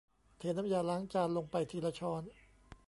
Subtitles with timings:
[0.37, 2.23] เทน้ำยาล้างจานลงไปทีละช้อน